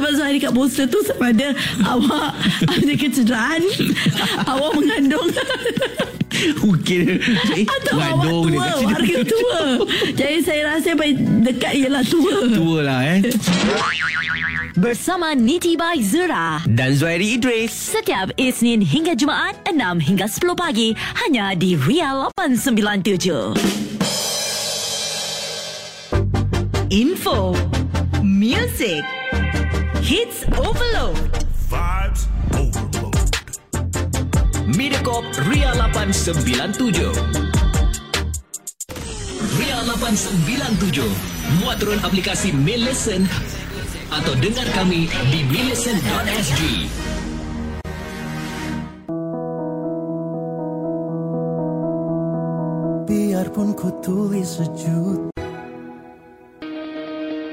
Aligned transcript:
sebab 0.00 0.12
Zahari 0.16 0.40
kat 0.40 0.56
poster 0.56 0.88
tu 0.88 0.96
Sebab 1.04 1.28
ada 1.28 1.52
Awak 1.84 2.30
Ada 2.80 2.94
kecederaan 2.96 3.62
Awak 4.56 4.70
mengandung. 4.80 5.28
Mungkin. 6.64 7.20
Eh, 7.52 7.68
Atau 7.68 8.00
awak 8.00 8.32
tua 8.48 8.48
dia 8.48 8.72
Warga 8.80 9.18
tua. 9.28 9.60
Jadi 10.16 10.36
saya 10.40 10.62
rasa 10.72 10.96
paling 10.96 11.44
dekat 11.44 11.72
ialah 11.76 12.00
tua. 12.06 12.48
Tua 12.48 12.78
lah 12.80 13.00
eh. 13.04 13.20
Bersama 14.80 15.36
Niti 15.36 15.76
by 15.76 16.00
Zura. 16.00 16.64
Dan 16.64 16.96
Zuhairi 16.96 17.36
Idris. 17.36 17.74
Setiap 17.92 18.32
Isnin 18.40 18.80
hingga 18.80 19.12
Jumaat 19.12 19.60
6 19.68 19.76
hingga 20.00 20.24
10 20.24 20.56
pagi 20.56 20.96
hanya 21.26 21.52
di 21.52 21.76
Ria 21.76 22.32
897. 22.32 23.52
Info. 26.88 27.52
Music 28.24 29.04
Hits 30.10 30.42
Overload. 30.58 31.30
Vibes 31.70 32.26
overload. 32.58 33.14
Mediacorp 34.74 35.22
Ria 35.46 35.70
897 35.70 36.42
Ria 39.54 39.78
897 39.86 41.06
Muat 41.62 41.78
turun 41.78 42.02
aplikasi 42.02 42.50
Mail 42.50 42.90
Listen 42.90 43.22
atau 44.10 44.34
dengar 44.34 44.66
kami 44.74 45.06
di 45.30 45.46
millicent.sg 45.46 46.90
Biarpun 53.06 53.78
ku 53.78 53.94
tulis 54.02 54.58
sejut 54.58 55.29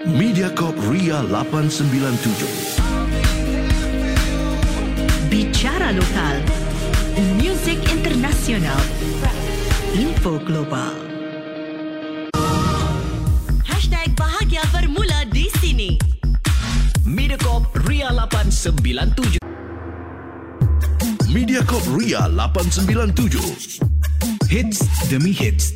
Mediacorp 0.07 0.79
Ria 0.87 1.19
897. 1.19 2.79
Bicara 5.27 5.91
lokal 5.91 6.39
Music 7.35 7.83
internasional 7.91 8.79
Info 9.91 10.39
global 10.47 10.95
Hashtag 13.67 14.15
bahagia 14.15 14.63
bermula 14.71 15.27
di 15.27 15.51
sini 15.59 15.99
Mediacorp 17.03 17.67
Ria 17.83 18.07
897 18.15 19.43
Mediacorp 21.35 21.83
Ria 21.91 22.31
897. 22.31 23.83
Hits 24.47 24.87
demi 25.11 25.35
hits 25.35 25.75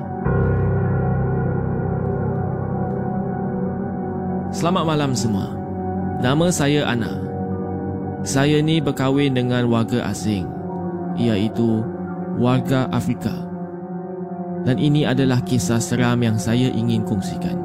Selamat 4.51 4.83
malam 4.83 5.15
semua. 5.15 5.47
Nama 6.19 6.51
saya 6.51 6.83
Ana. 6.83 7.15
Saya 8.27 8.59
ni 8.59 8.83
berkahwin 8.83 9.31
dengan 9.31 9.71
warga 9.71 10.03
asing, 10.11 10.43
iaitu 11.15 11.79
warga 12.35 12.91
Afrika. 12.91 13.31
Dan 14.67 14.75
ini 14.75 15.07
adalah 15.07 15.39
kisah 15.39 15.79
seram 15.79 16.19
yang 16.19 16.35
saya 16.35 16.67
ingin 16.67 17.07
kongsikan. 17.07 17.55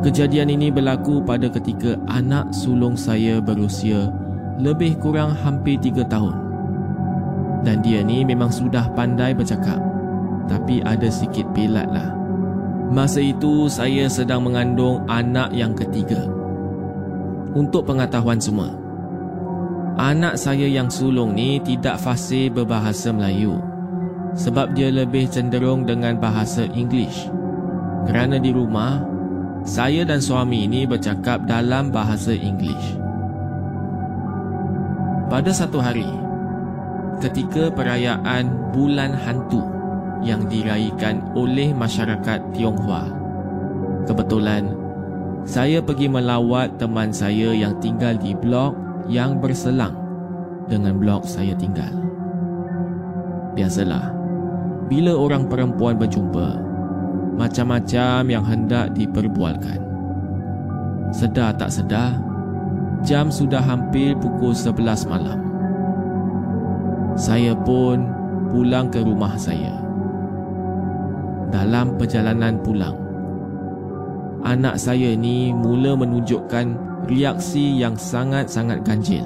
Kejadian 0.00 0.48
ini 0.48 0.72
berlaku 0.72 1.20
pada 1.20 1.52
ketika 1.52 2.00
anak 2.08 2.48
sulung 2.56 2.96
saya 2.96 3.36
berusia 3.36 4.08
lebih 4.56 4.96
kurang 4.96 5.36
hampir 5.44 5.76
tiga 5.76 6.08
tahun. 6.08 6.40
Dan 7.68 7.84
dia 7.84 8.00
ni 8.00 8.24
memang 8.24 8.48
sudah 8.48 8.88
pandai 8.96 9.36
bercakap. 9.36 9.76
Tapi 10.48 10.80
ada 10.88 11.12
sikit 11.12 11.44
pelat 11.52 11.84
lah. 11.92 12.17
Masa 12.88 13.20
itu 13.20 13.68
saya 13.68 14.08
sedang 14.08 14.48
mengandung 14.48 15.04
anak 15.12 15.52
yang 15.52 15.76
ketiga. 15.76 16.24
Untuk 17.52 17.84
pengetahuan 17.84 18.40
semua, 18.40 18.72
anak 20.00 20.40
saya 20.40 20.64
yang 20.64 20.88
sulung 20.88 21.36
ni 21.36 21.60
tidak 21.60 22.00
fasih 22.00 22.48
berbahasa 22.48 23.12
Melayu 23.12 23.60
sebab 24.38 24.72
dia 24.72 24.88
lebih 24.88 25.28
cenderung 25.28 25.84
dengan 25.84 26.16
bahasa 26.16 26.64
English. 26.64 27.28
Kerana 28.08 28.40
di 28.40 28.56
rumah, 28.56 29.04
saya 29.68 30.08
dan 30.08 30.24
suami 30.24 30.64
ini 30.64 30.88
bercakap 30.88 31.44
dalam 31.44 31.92
bahasa 31.92 32.32
English. 32.32 32.96
Pada 35.28 35.52
satu 35.52 35.76
hari, 35.76 36.08
ketika 37.20 37.68
perayaan 37.68 38.72
Bulan 38.72 39.12
Hantu 39.12 39.77
yang 40.22 40.46
diraihkan 40.50 41.34
oleh 41.38 41.70
masyarakat 41.74 42.40
Tionghoa, 42.54 43.06
kebetulan 44.04 44.74
saya 45.48 45.80
pergi 45.80 46.12
melawat 46.12 46.76
teman 46.76 47.08
saya 47.08 47.56
yang 47.56 47.78
tinggal 47.80 48.12
di 48.20 48.36
blok 48.36 48.76
yang 49.08 49.40
berselang 49.40 49.96
dengan 50.68 51.00
blok 51.00 51.24
saya 51.24 51.56
tinggal. 51.56 51.90
Biasalah, 53.56 54.12
bila 54.92 55.16
orang 55.16 55.48
perempuan 55.48 55.96
berjumpa, 55.96 56.60
macam-macam 57.40 58.28
yang 58.28 58.44
hendak 58.44 58.92
diperbualkan. 58.92 59.80
Sedar 61.14 61.56
tak 61.56 61.72
sedar, 61.72 62.20
jam 63.00 63.32
sudah 63.32 63.64
hampir 63.64 64.12
pukul 64.20 64.52
11 64.52 65.08
malam. 65.08 65.40
Saya 67.16 67.56
pun 67.56 68.04
pulang 68.52 68.92
ke 68.92 69.00
rumah 69.00 69.34
saya. 69.40 69.87
Dalam 71.48 71.96
perjalanan 71.96 72.60
pulang, 72.60 72.92
anak 74.44 74.76
saya 74.76 75.16
ni 75.16 75.48
mula 75.56 75.96
menunjukkan 75.96 76.76
reaksi 77.08 77.80
yang 77.80 77.96
sangat-sangat 77.96 78.84
ganjil. 78.84 79.24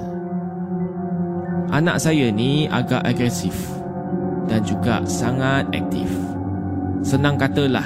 Anak 1.67 1.99
saya 1.99 2.31
ni 2.31 2.69
agak 2.71 3.03
agresif 3.03 3.55
dan 4.47 4.63
juga 4.63 5.03
sangat 5.03 5.67
aktif. 5.75 6.07
Senang 7.03 7.35
katalah, 7.35 7.85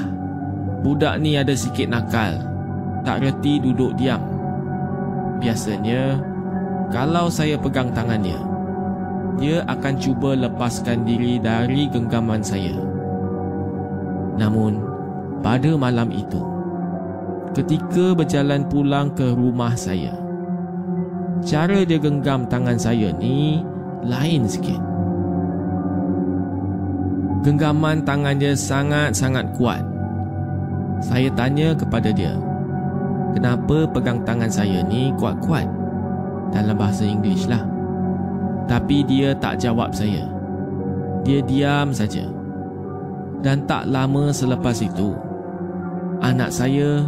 budak 0.86 1.18
ni 1.18 1.34
ada 1.34 1.58
sikit 1.58 1.90
nakal, 1.90 2.38
tak 3.02 3.26
reti 3.26 3.58
duduk 3.58 3.98
diam. 3.98 4.22
Biasanya, 5.42 6.22
kalau 6.94 7.26
saya 7.34 7.58
pegang 7.58 7.90
tangannya, 7.90 8.38
dia 9.42 9.66
akan 9.66 9.96
cuba 9.98 10.34
lepaskan 10.38 11.06
diri 11.06 11.42
dari 11.42 11.90
genggaman 11.90 12.42
saya. 12.42 12.87
Namun, 14.38 14.78
pada 15.42 15.74
malam 15.74 16.14
itu, 16.14 16.42
ketika 17.58 18.14
berjalan 18.14 18.66
pulang 18.70 19.10
ke 19.18 19.34
rumah 19.34 19.74
saya, 19.74 20.14
cara 21.42 21.82
dia 21.82 21.98
genggam 21.98 22.46
tangan 22.46 22.78
saya 22.78 23.10
ni 23.18 23.66
lain 24.06 24.46
sikit. 24.46 24.78
Genggaman 27.42 28.06
tangan 28.06 28.38
dia 28.38 28.54
sangat-sangat 28.54 29.58
kuat. 29.58 29.82
Saya 31.02 31.30
tanya 31.34 31.74
kepada 31.78 32.10
dia, 32.14 32.38
kenapa 33.34 33.90
pegang 33.90 34.22
tangan 34.26 34.50
saya 34.50 34.86
ni 34.86 35.14
kuat-kuat? 35.18 35.66
Dalam 36.54 36.78
bahasa 36.78 37.04
Inggeris 37.06 37.50
lah. 37.50 37.64
Tapi 38.68 39.04
dia 39.08 39.32
tak 39.38 39.64
jawab 39.64 39.96
saya. 39.96 40.28
Dia 41.24 41.40
diam 41.44 41.92
saja. 41.96 42.37
Dan 43.38 43.70
tak 43.70 43.86
lama 43.86 44.34
selepas 44.34 44.82
itu, 44.82 45.14
anak 46.26 46.50
saya 46.50 47.06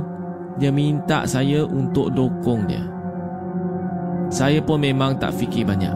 dia 0.59 0.69
minta 0.69 1.23
saya 1.23 1.63
untuk 1.65 2.11
dokong 2.13 2.67
dia. 2.67 2.83
Saya 4.29 4.61
pun 4.61 4.83
memang 4.83 5.17
tak 5.17 5.33
fikir 5.33 5.65
banyak. 5.65 5.95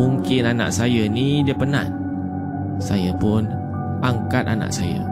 Mungkin 0.00 0.48
anak 0.48 0.72
saya 0.72 1.04
ni 1.10 1.44
dia 1.44 1.52
penat. 1.52 1.90
Saya 2.80 3.12
pun 3.18 3.44
angkat 4.00 4.48
anak 4.48 4.72
saya. 4.72 5.04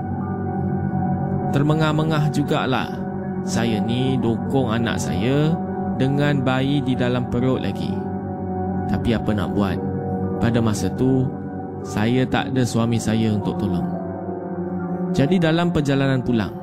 Termengah-mengah 1.53 2.33
jugalah 2.33 2.89
saya 3.45 3.83
ni 3.83 4.17
dokong 4.17 4.73
anak 4.73 4.97
saya 4.97 5.53
dengan 6.01 6.41
bayi 6.41 6.81
di 6.81 6.97
dalam 6.97 7.29
perut 7.29 7.61
lagi. 7.61 7.93
Tapi 8.89 9.13
apa 9.13 9.31
nak 9.37 9.53
buat? 9.53 9.77
Pada 10.41 10.59
masa 10.59 10.89
tu, 10.97 11.29
saya 11.85 12.25
tak 12.27 12.55
ada 12.55 12.63
suami 12.65 12.97
saya 12.97 13.35
untuk 13.35 13.59
tolong. 13.61 14.02
Jadi 15.13 15.37
dalam 15.37 15.69
perjalanan 15.69 16.25
pulang, 16.25 16.57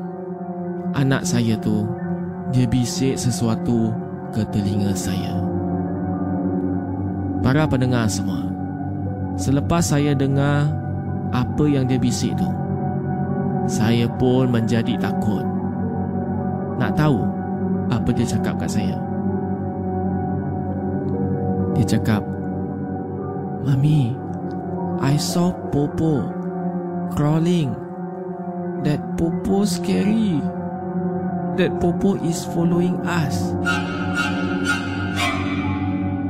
anak 0.97 1.21
saya 1.21 1.53
tu 1.61 1.85
dia 2.49 2.65
bisik 2.65 3.13
sesuatu 3.13 3.93
ke 4.33 4.41
telinga 4.49 4.97
saya. 4.97 5.37
Para 7.45 7.69
pendengar 7.69 8.09
semua, 8.09 8.49
selepas 9.37 9.85
saya 9.85 10.17
dengar 10.17 10.65
apa 11.29 11.63
yang 11.69 11.85
dia 11.85 12.01
bisik 12.01 12.33
tu, 12.41 12.49
saya 13.69 14.09
pun 14.17 14.49
menjadi 14.49 14.97
takut. 14.97 15.45
Nak 16.81 16.97
tahu 16.97 17.21
apa 17.93 18.09
dia 18.17 18.25
cakap 18.25 18.57
kat 18.57 18.69
saya? 18.81 18.97
Dia 21.77 21.85
cakap, 21.85 22.25
Mami, 23.61 24.17
I 25.05 25.15
saw 25.21 25.53
Popo 25.69 26.39
crawling. 27.13 27.88
That 28.87 29.01
Popo 29.19 29.67
scary. 29.67 30.39
That 31.59 31.75
Popo 31.83 32.15
is 32.23 32.47
following 32.55 32.95
us. 33.03 33.51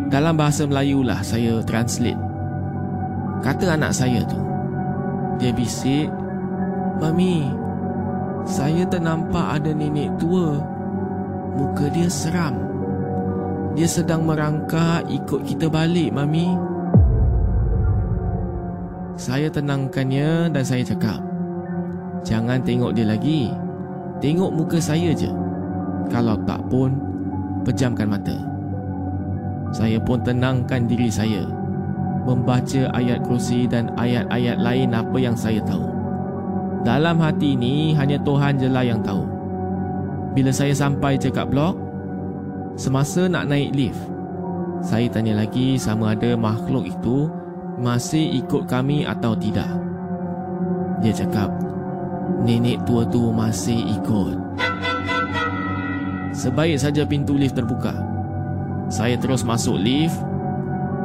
Dalam 0.10 0.34
bahasa 0.34 0.66
Melayu 0.66 1.06
lah 1.06 1.22
saya 1.22 1.62
translate. 1.62 2.18
Kata 3.46 3.78
anak 3.78 3.94
saya 3.94 4.25
tu. 4.25 4.42
Dia 5.38 5.54
bisik, 5.54 6.10
Mami, 7.00 7.48
saya 8.44 8.84
ternampak 8.90 9.62
ada 9.62 9.72
nenek 9.72 10.12
tua. 10.18 10.57
Muka 11.56 11.88
dia 11.94 12.10
seram. 12.10 12.57
Dia 13.78 13.86
sedang 13.86 14.25
merangkak 14.25 15.06
ikut 15.07 15.45
kita 15.45 15.69
balik, 15.69 16.10
Mami. 16.12 16.57
Saya 19.16 19.48
tenangkannya 19.54 20.50
dan 20.52 20.63
saya 20.66 20.84
cakap, 20.84 21.22
Jangan 22.30 22.62
tengok 22.62 22.94
dia 22.94 23.10
lagi. 23.10 23.50
Tengok 24.22 24.54
muka 24.54 24.78
saya 24.78 25.10
je. 25.18 25.34
Kalau 26.14 26.38
tak 26.46 26.62
pun, 26.70 26.94
pejamkan 27.66 28.06
mata. 28.06 28.38
Saya 29.74 29.98
pun 29.98 30.22
tenangkan 30.22 30.86
diri 30.86 31.10
saya. 31.10 31.42
Membaca 32.30 32.94
ayat 32.94 33.26
kursi 33.26 33.66
dan 33.66 33.90
ayat-ayat 33.98 34.62
lain 34.62 34.94
apa 34.94 35.18
yang 35.18 35.34
saya 35.34 35.58
tahu. 35.66 35.90
Dalam 36.86 37.18
hati 37.18 37.58
ini 37.58 37.98
hanya 37.98 38.22
Tuhan 38.22 38.62
je 38.62 38.70
lah 38.70 38.86
yang 38.86 39.02
tahu. 39.02 39.26
Bila 40.38 40.54
saya 40.54 40.78
sampai 40.78 41.18
je 41.18 41.34
kat 41.34 41.50
blok, 41.50 41.74
semasa 42.78 43.26
nak 43.26 43.50
naik 43.50 43.74
lift, 43.74 44.00
saya 44.86 45.10
tanya 45.10 45.42
lagi 45.42 45.76
sama 45.81 46.14
ada 46.14 46.38
makhluk 46.38 46.86
itu 46.86 47.28
masih 47.81 48.38
ikut 48.46 48.70
kami 48.70 49.04
atau 49.10 49.34
tidak. 49.34 49.68
Dia 51.02 51.12
cakap, 51.16 51.50
nenek 52.44 52.84
tua 52.88 53.06
tu 53.08 53.30
masih 53.34 53.78
ikut. 54.00 54.38
Sebaik 56.34 56.80
saja 56.80 57.04
pintu 57.04 57.36
lift 57.36 57.58
terbuka. 57.58 57.92
Saya 58.88 59.20
terus 59.20 59.44
masuk 59.44 59.76
lift. 59.76 60.16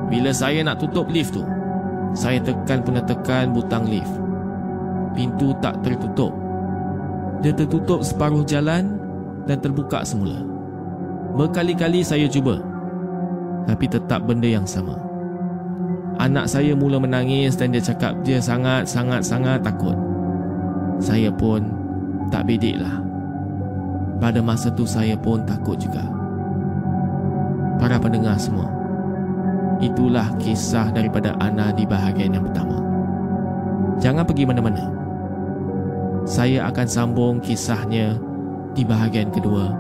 Bila 0.09 0.31
saya 0.31 0.63
nak 0.63 0.79
tutup 0.79 1.11
lift 1.11 1.35
tu, 1.35 1.43
saya 2.15 2.39
tekan 2.39 2.87
penekan 2.87 3.51
butang 3.51 3.89
lift. 3.89 4.15
Pintu 5.17 5.51
tak 5.59 5.81
tertutup. 5.83 6.31
Dia 7.43 7.51
tertutup 7.51 8.07
separuh 8.07 8.47
jalan 8.47 8.97
dan 9.45 9.59
terbuka 9.59 10.07
semula. 10.07 10.39
Berkali-kali 11.35 12.07
saya 12.07 12.31
cuba. 12.31 12.63
Tapi 13.67 13.91
tetap 13.91 14.23
benda 14.23 14.47
yang 14.47 14.69
sama. 14.69 14.95
Anak 16.23 16.47
saya 16.47 16.79
mula 16.79 17.03
menangis 17.03 17.59
dan 17.59 17.75
dia 17.75 17.83
cakap 17.83 18.15
dia 18.23 18.39
sangat-sangat-sangat 18.39 19.67
takut. 19.67 20.14
Saya 20.99 21.31
pun 21.31 21.65
tak 22.31 22.47
bedik 22.49 22.79
lah. 22.81 23.03
Pada 24.19 24.41
masa 24.41 24.71
tu 24.71 24.87
saya 24.87 25.19
pun 25.19 25.43
takut 25.45 25.77
juga. 25.77 26.07
Para 27.79 27.99
pendengar 27.99 28.39
semua, 28.39 28.71
itulah 29.83 30.31
kisah 30.39 30.95
daripada 30.95 31.35
Ana 31.43 31.75
di 31.75 31.85
bahagian 31.85 32.39
yang 32.39 32.45
pertama. 32.47 32.79
Jangan 33.99 34.25
pergi 34.27 34.45
mana-mana. 34.47 34.91
Saya 36.25 36.71
akan 36.73 36.87
sambung 36.89 37.35
kisahnya 37.43 38.17
di 38.73 38.83
bahagian 38.83 39.29
kedua 39.29 39.71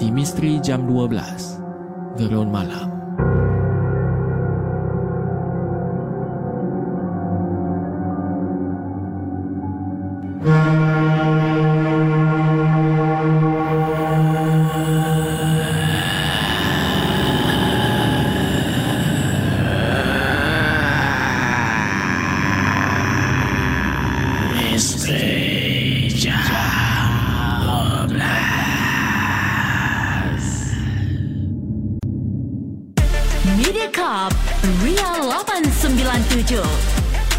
di 0.00 0.08
Misteri 0.08 0.58
Jam 0.62 0.86
12 0.88 2.18
Gerun 2.18 2.48
Malam. 2.48 2.97
Mediacorp 33.56 34.34
Ria 34.84 35.24
897 35.24 36.60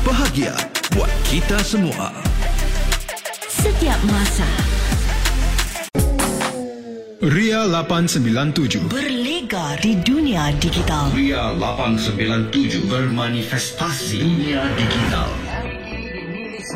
Bahagia 0.02 0.58
buat 0.98 1.12
kita 1.30 1.62
semua. 1.62 2.10
Setiap 3.46 4.00
masa 4.10 4.48
Ria 7.22 7.70
897 7.70 8.90
Berlega 8.90 9.78
di 9.78 10.02
dunia 10.02 10.50
digital. 10.58 11.14
Ria 11.14 11.54
897 11.54 12.90
bermanifestasi 12.90 14.18
dunia 14.18 14.66
digital. 14.74 15.30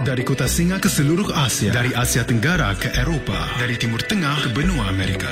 Dari 0.03 0.21
kota 0.21 0.45
Singa 0.45 0.83
ke 0.83 0.91
seluruh 0.91 1.31
Asia 1.31 1.71
Dari 1.71 1.95
Asia 1.95 2.27
Tenggara 2.27 2.75
ke 2.75 2.91
Eropah 2.91 3.61
Dari 3.61 3.77
Timur 3.79 4.03
Tengah 4.03 4.41
ke 4.43 4.49
benua 4.51 4.89
Amerika 4.91 5.31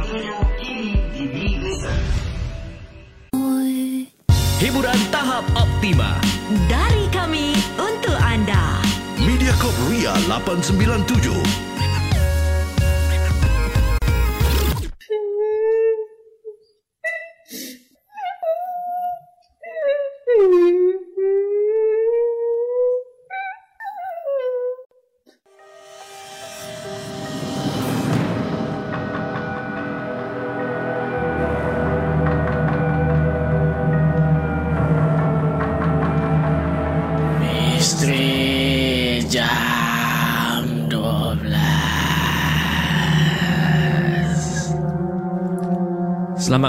Hiburan 4.61 5.09
tahap 5.09 5.41
optima. 5.57 6.21
Dari 6.69 7.09
kami 7.09 7.57
untuk 7.81 8.13
anda. 8.13 8.77
Mediacorp 9.17 9.73
Ria 9.89 10.13
897. 10.29 11.80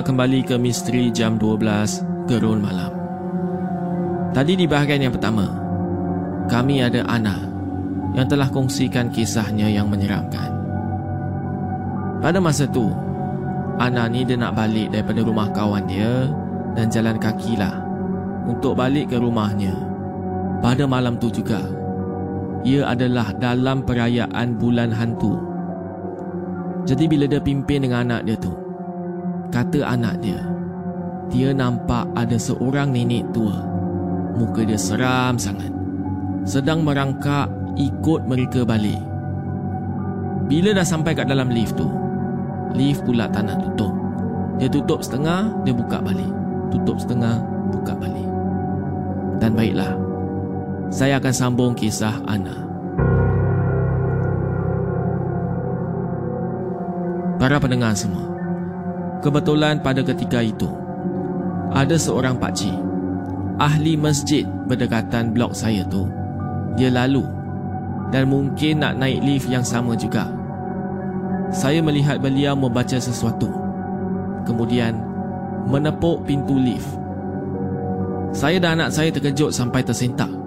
12 0.03 0.11
Selamat 0.11 0.19
kembali 0.19 0.41
ke 0.43 0.55
Misteri 0.59 1.05
jam 1.15 1.39
12 1.39 2.27
Gerun 2.27 2.59
Malam. 2.59 2.91
Tadi 4.35 4.59
di 4.59 4.67
bahagian 4.67 5.07
yang 5.07 5.15
pertama 5.15 5.47
Kami 6.51 6.83
ada 6.83 7.07
Ana 7.07 7.39
Yang 8.11 8.35
telah 8.35 8.51
kongsikan 8.51 9.15
kisahnya 9.15 9.71
yang 9.71 9.87
menyeramkan. 9.87 10.51
Pada 12.19 12.43
masa 12.43 12.67
tu 12.67 12.91
Ana 13.79 14.11
ni 14.11 14.27
dia 14.27 14.35
nak 14.35 14.59
balik 14.59 14.91
daripada 14.91 15.23
rumah 15.23 15.55
kawan 15.55 15.87
dia 15.87 16.27
Dan 16.75 16.91
jalan 16.91 17.23
kakilah 17.23 17.79
Untuk 18.51 18.75
balik 18.75 19.15
ke 19.15 19.23
rumahnya. 19.23 19.71
Pada 20.59 20.83
malam 20.83 21.15
tu 21.23 21.31
juga, 21.31 21.63
ia 22.67 22.91
adalah 22.91 23.31
dalam 23.39 23.87
perayaan 23.87 24.59
bulan 24.59 24.91
hantu. 24.91 25.39
Jadi 26.91 27.07
bila 27.07 27.31
dia 27.31 27.39
pimpin 27.39 27.87
dengan 27.87 28.07
anak 28.07 28.27
dia 28.27 28.39
tu, 28.39 28.63
kata 29.53 29.85
anak 29.85 30.19
dia, 30.25 30.41
dia 31.29 31.53
nampak 31.53 32.09
ada 32.17 32.41
seorang 32.41 32.91
nenek 32.91 33.29
tua. 33.37 33.69
Muka 34.33 34.65
dia 34.65 34.81
seram 34.81 35.37
sangat. 35.37 35.69
Sedang 36.49 36.83
merangkak 36.83 37.53
ikut 37.77 38.25
mereka 38.25 38.65
balik. 38.65 38.99
Bila 40.49 40.73
dah 40.73 40.85
sampai 40.89 41.13
kat 41.13 41.29
dalam 41.29 41.53
lift 41.53 41.77
tu, 41.77 41.87
lift 42.73 43.05
pula 43.05 43.29
tak 43.29 43.47
nak 43.47 43.61
tutup. 43.61 43.93
Dia 44.57 44.69
tutup 44.73 45.05
setengah, 45.05 45.53
dia 45.63 45.77
buka 45.77 46.01
balik. 46.01 46.33
Tutup 46.73 46.97
setengah, 46.97 47.45
buka 47.71 47.93
balik. 47.97 48.29
Dan 49.37 49.53
baiklah, 49.53 49.93
saya 50.89 51.21
akan 51.21 51.35
sambung 51.35 51.73
kisah 51.77 52.25
Ana. 52.25 52.57
Para 57.37 57.59
pendengar 57.59 57.97
semua, 57.99 58.33
kebetulan 59.23 59.81
pada 59.81 60.03
ketika 60.03 60.43
itu, 60.43 60.69
ada 61.71 61.97
seorang 61.97 62.37
pakcik, 62.37 62.75
ahli 63.57 63.95
masjid 63.97 64.45
berdekatan 64.67 65.33
blok 65.33 65.55
saya 65.55 65.87
tu. 65.87 66.11
Dia 66.75 66.91
lalu 66.91 67.25
dan 68.11 68.29
mungkin 68.29 68.83
nak 68.83 68.99
naik 69.01 69.23
lift 69.25 69.49
yang 69.49 69.65
sama 69.65 69.97
juga. 69.97 70.29
Saya 71.53 71.85
melihat 71.85 72.21
beliau 72.21 72.57
membaca 72.57 72.97
sesuatu. 72.97 73.49
Kemudian, 74.43 74.99
menepuk 75.69 76.25
pintu 76.27 76.57
lift. 76.59 76.99
Saya 78.33 78.57
dan 78.59 78.81
anak 78.81 78.91
saya 78.91 79.13
terkejut 79.13 79.53
sampai 79.53 79.85
tersentak 79.85 80.43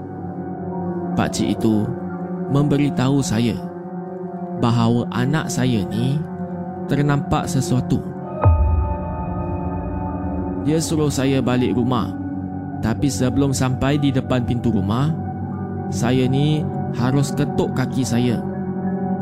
pakcik 1.16 1.56
itu 1.56 1.88
memberitahu 2.52 3.24
saya 3.24 3.56
bahawa 4.60 5.08
anak 5.16 5.48
saya 5.48 5.82
ni 5.88 6.20
ternampak 6.92 7.48
sesuatu. 7.50 8.15
Dia 10.66 10.82
suruh 10.82 11.14
saya 11.14 11.40
balik 11.46 11.78
rumah. 11.78 12.12
Tapi 12.82 13.08
sebelum 13.08 13.54
sampai 13.54 14.02
di 14.02 14.10
depan 14.10 14.44
pintu 14.44 14.74
rumah, 14.74 15.14
saya 15.94 16.26
ni 16.26 16.66
harus 16.98 17.32
ketuk 17.34 17.74
kaki 17.78 18.02
saya 18.02 18.42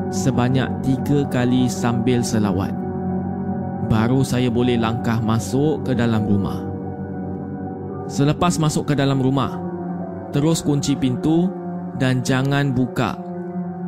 sebanyak 0.09 0.67
tiga 0.83 1.27
kali 1.27 1.67
sambil 1.67 2.23
selawat. 2.23 2.71
Baru 3.91 4.23
saya 4.23 4.47
boleh 4.47 4.79
langkah 4.79 5.19
masuk 5.19 5.83
ke 5.83 5.91
dalam 5.91 6.23
rumah. 6.23 6.63
Selepas 8.07 8.59
masuk 8.59 8.91
ke 8.91 8.93
dalam 8.95 9.19
rumah, 9.19 9.59
terus 10.33 10.63
kunci 10.63 10.97
pintu 10.97 11.47
dan 12.01 12.25
jangan 12.25 12.73
buka 12.73 13.15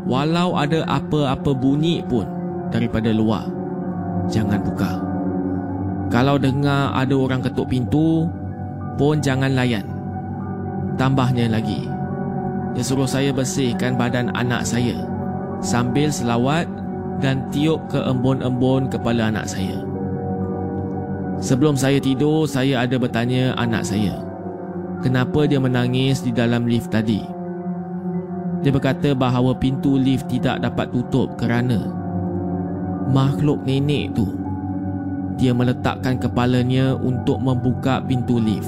walau 0.05 0.53
ada 0.53 0.85
apa-apa 0.85 1.51
bunyi 1.57 2.05
pun 2.05 2.29
daripada 2.69 3.09
luar 3.09 3.49
jangan 4.29 4.61
buka 4.61 5.01
kalau 6.13 6.37
dengar 6.37 6.93
ada 6.93 7.15
orang 7.17 7.41
ketuk 7.41 7.69
pintu 7.69 8.29
pun 8.95 9.19
jangan 9.19 9.53
layan. 9.53 9.85
Tambahnya 10.95 11.51
lagi 11.51 11.91
dia 12.75 12.83
suruh 12.83 13.07
saya 13.07 13.31
bersihkan 13.31 13.95
badan 13.95 14.35
anak 14.35 14.67
saya 14.67 14.99
sambil 15.63 16.11
selawat 16.11 16.67
dan 17.23 17.47
tiup 17.47 17.79
ke 17.87 17.95
embun-embun 17.95 18.91
kepala 18.91 19.31
anak 19.31 19.47
saya. 19.47 19.79
Sebelum 21.39 21.79
saya 21.79 21.99
tidur 21.99 22.47
saya 22.47 22.83
ada 22.83 22.99
bertanya 22.99 23.55
anak 23.55 23.87
saya 23.87 24.19
kenapa 24.99 25.47
dia 25.47 25.59
menangis 25.59 26.23
di 26.23 26.31
dalam 26.35 26.67
lift 26.67 26.91
tadi? 26.91 27.23
Dia 28.63 28.71
berkata 28.71 29.15
bahawa 29.15 29.55
pintu 29.55 29.95
lift 29.95 30.27
tidak 30.27 30.63
dapat 30.63 30.91
tutup 30.91 31.35
kerana 31.39 31.85
makhluk 33.07 33.61
nenek 33.63 34.15
tu 34.17 34.44
dia 35.35 35.51
meletakkan 35.51 36.15
kepalanya 36.19 36.95
untuk 36.95 37.39
membuka 37.39 37.99
pintu 38.03 38.39
lift. 38.39 38.67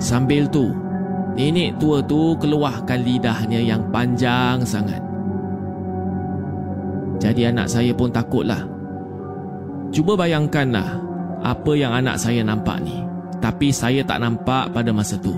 Sambil 0.00 0.48
tu, 0.48 0.72
nenek 1.36 1.76
tua 1.80 2.04
tu 2.04 2.36
keluarkan 2.40 3.00
lidahnya 3.00 3.60
yang 3.60 3.84
panjang 3.92 4.64
sangat. 4.64 5.00
Jadi 7.16 7.48
anak 7.48 7.68
saya 7.68 7.92
pun 7.96 8.12
takutlah. 8.12 8.60
Cuba 9.92 10.18
bayangkanlah 10.18 11.00
apa 11.40 11.72
yang 11.72 11.96
anak 11.96 12.20
saya 12.20 12.44
nampak 12.44 12.80
ni. 12.84 13.00
Tapi 13.40 13.68
saya 13.72 14.00
tak 14.04 14.20
nampak 14.20 14.72
pada 14.72 14.90
masa 14.92 15.16
tu. 15.20 15.36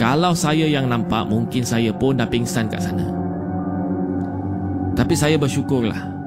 Kalau 0.00 0.32
saya 0.32 0.64
yang 0.64 0.88
nampak 0.88 1.28
Mungkin 1.28 1.64
saya 1.68 1.92
pun 1.92 2.16
dah 2.16 2.24
pingsan 2.24 2.64
kat 2.64 2.80
sana 2.80 3.04
Tapi 4.96 5.12
saya 5.12 5.36
bersyukurlah 5.36 6.21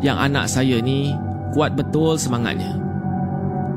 Yang 0.00 0.18
anak 0.18 0.44
saya 0.48 0.76
ni 0.80 1.12
Kuat 1.52 1.76
betul 1.76 2.16
semangatnya. 2.16 2.76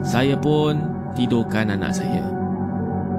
Saya 0.03 0.36
pun 0.39 0.80
Tidurkan 1.13 1.70
anak 1.70 1.94
saya. 1.94 2.25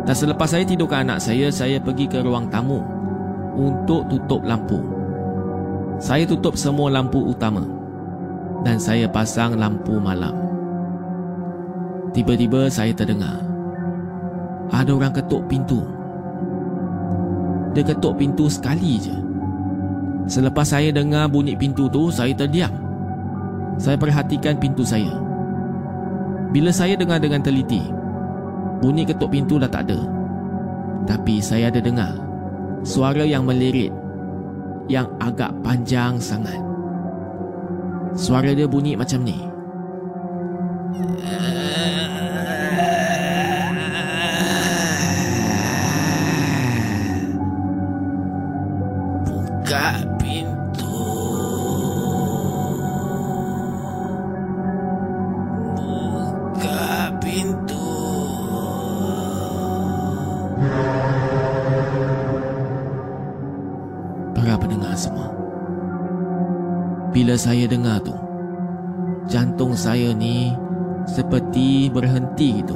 Dan 0.05 0.17
selepas 0.19 0.51
saya 0.51 0.67
tidurkan 0.67 1.07
anak 1.07 1.23
saya 1.23 1.47
Saya 1.49 1.79
pergi 1.79 2.11
ke 2.11 2.21
ruang 2.25 2.51
tamu 2.51 2.83
Untuk 3.55 4.09
tutup 4.11 4.43
lampu. 4.43 4.83
Saya 6.03 6.27
tutup 6.27 6.59
semua 6.59 6.91
lampu 6.91 7.23
utama. 7.23 7.63
Dan 8.67 8.81
saya 8.81 9.07
pasang 9.07 9.55
lampu 9.61 10.01
malam. 10.01 10.35
Tiba-tiba 12.11 12.67
saya 12.73 12.91
terdengar 12.97 13.39
Ada 14.75 14.91
orang 14.91 15.15
ketuk 15.15 15.47
pintu. 15.47 15.85
Dia 17.75 17.83
ketuk 17.83 18.15
pintu 18.23 18.47
sekali 18.47 19.03
je. 19.03 19.17
Selepas 20.31 20.73
saya 20.73 20.95
dengar 20.95 21.29
bunyi 21.29 21.59
pintu 21.59 21.91
tu, 21.91 22.09
saya 22.09 22.33
terdiam. 22.33 22.84
Saya 23.79 23.99
perhatikan 23.99 24.59
pintu 24.59 24.87
saya. 24.87 25.11
Bila 26.55 26.71
saya 26.71 26.95
dengar 26.95 27.19
dengan 27.19 27.43
teliti, 27.43 27.83
bunyi 28.79 29.03
ketuk 29.03 29.35
pintu 29.35 29.59
dah 29.59 29.71
tak 29.71 29.91
ada. 29.91 30.01
Tapi 31.05 31.43
saya 31.43 31.69
ada 31.69 31.83
dengar 31.83 32.15
suara 32.85 33.25
yang 33.27 33.43
melirit 33.49 33.91
yang 34.87 35.09
agak 35.19 35.51
panjang 35.65 36.21
sangat. 36.21 36.61
Suara 38.15 38.55
dia 38.55 38.69
bunyi 38.69 38.95
macam 38.95 39.25
ni. 39.25 39.54
Para 64.35 64.59
pendengar 64.59 64.99
semua. 64.99 65.31
Bila 67.15 67.39
saya 67.39 67.71
dengar 67.71 68.03
tu, 68.03 68.13
jantung 69.31 69.79
saya 69.79 70.11
ni 70.11 70.51
seperti 71.07 71.89
berhenti 71.89 72.61
gitu. 72.61 72.75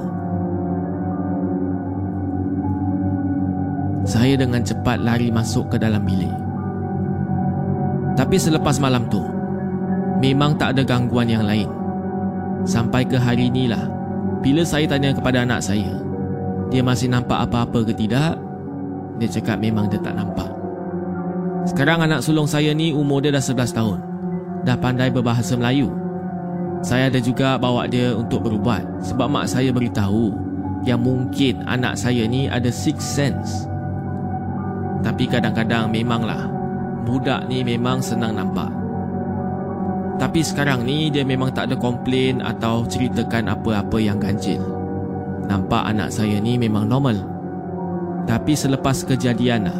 Saya 4.09 4.41
dengan 4.41 4.65
cepat 4.65 5.03
lari 5.05 5.29
masuk 5.29 5.75
ke 5.75 5.77
dalam 5.77 6.01
bilik. 6.07 6.33
Tapi 8.17 8.41
selepas 8.41 8.81
malam 8.81 9.05
tu, 9.13 9.21
memang 10.23 10.57
tak 10.57 10.75
ada 10.75 10.83
gangguan 10.83 11.29
yang 11.29 11.45
lain. 11.45 11.69
Sampai 12.65 13.07
ke 13.07 13.21
hari 13.21 13.53
inilah, 13.53 13.87
bila 14.43 14.63
saya 14.67 14.89
tanya 14.89 15.15
kepada 15.15 15.45
anak 15.45 15.61
saya, 15.63 15.99
dia 16.73 16.83
masih 16.83 17.11
nampak 17.11 17.47
apa-apa 17.47 17.87
ke 17.87 17.93
tidak? 17.95 18.39
Dia 19.19 19.29
cakap 19.29 19.59
memang 19.63 19.91
dia 19.91 19.99
tak 20.03 20.15
nampak. 20.15 20.58
Sekarang 21.67 22.05
anak 22.05 22.23
sulung 22.23 22.47
saya 22.47 22.71
ni 22.77 22.95
umur 22.95 23.25
dia 23.25 23.35
dah 23.35 23.43
11 23.43 23.75
tahun. 23.75 23.99
Dah 24.63 24.77
pandai 24.79 25.11
berbahasa 25.11 25.59
Melayu. 25.59 25.91
Saya 26.85 27.11
ada 27.11 27.19
juga 27.19 27.59
bawa 27.59 27.91
dia 27.91 28.15
untuk 28.15 28.47
berubat 28.47 28.87
sebab 29.03 29.27
mak 29.27 29.51
saya 29.51 29.75
beritahu 29.75 30.31
yang 30.87 31.03
mungkin 31.03 31.67
anak 31.67 31.99
saya 31.99 32.23
ni 32.31 32.47
ada 32.47 32.71
six 32.71 33.03
sense. 33.03 33.67
Tapi 35.03 35.27
kadang-kadang 35.27 35.91
memanglah 35.91 36.47
budak 37.03 37.49
ni 37.51 37.67
memang 37.67 37.99
senang 37.99 38.39
nampak. 38.39 38.71
Tapi 40.19 40.43
sekarang 40.43 40.83
ni 40.83 41.15
dia 41.15 41.23
memang 41.23 41.55
tak 41.55 41.71
ada 41.71 41.77
komplain 41.79 42.43
atau 42.43 42.83
ceritakan 42.87 43.55
apa-apa 43.55 43.99
yang 44.03 44.19
ganjil. 44.19 44.63
Nampak 45.47 45.87
anak 45.87 46.11
saya 46.11 46.43
ni 46.43 46.59
memang 46.59 46.91
normal. 46.91 47.23
Tapi 48.27 48.53
selepas 48.53 49.07
kejadian 49.07 49.71
lah, 49.71 49.79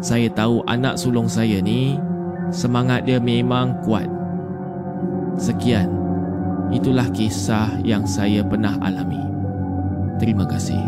saya 0.00 0.28
tahu 0.28 0.60
anak 0.68 1.00
sulung 1.00 1.28
saya 1.28 1.60
ni 1.64 1.96
semangat 2.52 3.08
dia 3.08 3.16
memang 3.16 3.76
kuat. 3.82 4.06
Sekian, 5.36 5.88
itulah 6.72 7.08
kisah 7.12 7.80
yang 7.84 8.04
saya 8.04 8.44
pernah 8.44 8.76
alami. 8.80 9.20
Terima 10.16 10.48
kasih. 10.48 10.80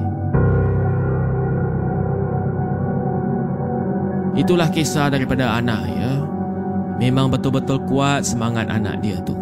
Itulah 4.38 4.70
kisah 4.70 5.10
daripada 5.10 5.58
anak 5.58 5.82
ya. 5.88 6.12
Memang 6.98 7.30
betul-betul 7.30 7.82
kuat 7.90 8.22
semangat 8.22 8.70
anak 8.70 9.02
dia 9.02 9.18
tu. 9.22 9.34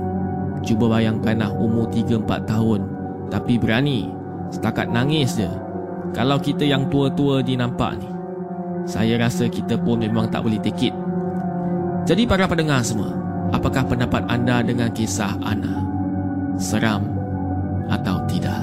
Cuba 0.64 0.98
bayangkanlah 0.98 1.52
umur 1.52 1.86
3-4 1.92 2.26
tahun 2.48 2.80
tapi 3.28 3.60
berani 3.60 4.10
setakat 4.50 4.88
nangis 4.90 5.36
je. 5.36 5.50
Kalau 6.16 6.40
kita 6.40 6.64
yang 6.64 6.88
tua-tua 6.88 7.44
ni 7.44 7.60
nampak 7.60 8.00
ni, 8.00 8.08
saya 8.86 9.18
rasa 9.18 9.50
kita 9.50 9.74
pun 9.74 9.98
memang 9.98 10.30
tak 10.30 10.46
boleh 10.46 10.62
take 10.62 10.88
it. 10.88 10.94
Jadi 12.06 12.22
para 12.22 12.46
pendengar 12.46 12.86
semua, 12.86 13.10
apakah 13.50 13.82
pendapat 13.82 14.22
anda 14.30 14.62
dengan 14.62 14.94
kisah 14.94 15.34
Ana? 15.42 15.82
Seram 16.54 17.02
atau 17.90 18.22
tidak? 18.30 18.62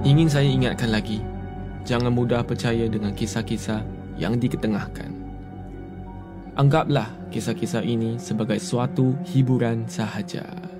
Ingin 0.00 0.32
saya 0.32 0.48
ingatkan 0.48 0.88
lagi, 0.88 1.20
jangan 1.84 2.16
mudah 2.16 2.40
percaya 2.40 2.88
dengan 2.88 3.12
kisah-kisah 3.12 3.84
yang 4.16 4.40
diketengahkan. 4.40 5.12
Anggaplah 6.56 7.12
kisah-kisah 7.28 7.84
ini 7.84 8.16
sebagai 8.16 8.56
suatu 8.56 9.12
hiburan 9.28 9.84
sahaja. 9.84 10.79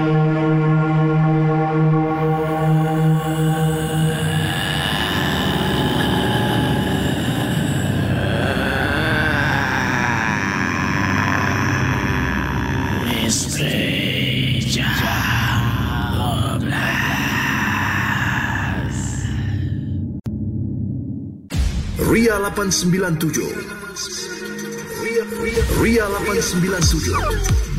Ria 22.11 22.35
897. 22.35 23.39
Ria, 24.99 25.23
Ria, 25.39 25.63
Ria 25.79 26.05
897. 26.11 27.15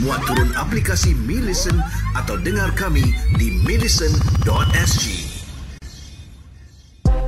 Muat 0.01 0.25
turun 0.25 0.49
aplikasi 0.57 1.13
Mi 1.29 1.37
Listen 1.37 1.77
atau 2.17 2.41
dengar 2.41 2.73
kami 2.73 3.05
di 3.37 3.61
millicent.sg. 3.69 5.05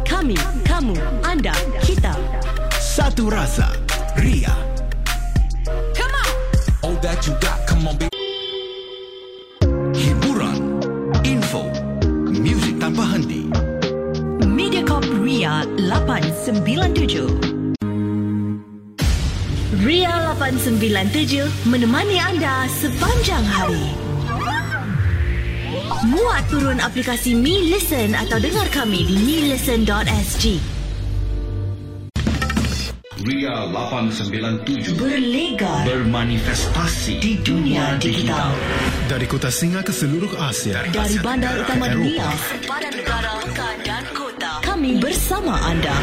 Kami, 0.08 0.32
kamu, 0.64 0.96
anda, 1.28 1.52
kita. 1.84 2.16
Satu 2.80 3.28
rasa. 3.28 3.68
Ria. 4.16 4.56
Hiburan, 9.92 10.56
info, 11.20 11.68
muzik 12.32 12.80
tanpa 12.80 13.04
henti. 13.12 13.43
Ria 15.34 15.66
897. 15.66 17.26
Ria 19.82 20.14
897 20.38 21.50
menemani 21.66 22.22
anda 22.22 22.70
sepanjang 22.70 23.42
hari. 23.42 23.82
Muat 26.06 26.46
turun 26.46 26.78
aplikasi 26.78 27.34
Mi 27.34 27.66
Listen 27.66 28.14
atau 28.14 28.38
dengar 28.38 28.70
kami 28.70 29.02
di 29.10 29.18
milisten.sg. 29.26 30.62
Ria 33.26 33.74
897 33.74 34.94
Berlegar 34.94 35.82
bermanifestasi 35.82 37.18
di 37.18 37.42
dunia 37.42 37.98
digital. 37.98 38.54
Dari 39.10 39.26
kota 39.26 39.50
Singa 39.50 39.82
ke 39.82 39.90
seluruh 39.90 40.30
Asia. 40.38 40.86
Dari 40.94 41.18
bandar 41.18 41.58
utama 41.58 41.90
dunia, 41.90 42.22
sempadan 42.54 42.94
negara, 42.94 43.34
dan 43.82 44.06
kota. 44.14 44.23
Kami 44.84 45.00
bersama 45.00 45.56
anda. 45.64 45.96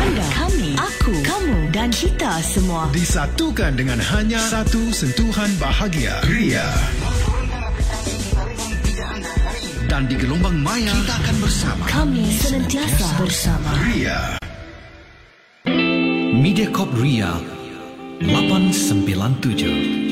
Anda, 0.00 0.26
kami, 0.32 0.72
aku, 0.80 1.12
kamu 1.12 1.68
dan 1.68 1.92
kita 1.92 2.40
semua. 2.40 2.88
Disatukan 2.88 3.76
dengan 3.76 4.00
hanya 4.00 4.40
satu 4.48 4.80
sentuhan 4.96 5.52
bahagia. 5.60 6.24
Ria. 6.24 6.64
Dan 9.92 10.08
di 10.08 10.16
gelombang 10.16 10.56
maya 10.56 10.88
Kita 10.88 11.20
akan 11.20 11.36
bersama 11.44 11.84
Kami 11.84 12.32
senantiasa 12.32 13.08
bersama. 13.20 13.76
Ria 13.92 14.40
Mediacorp 16.32 16.96
Ria 16.96 17.36
897 18.24 20.11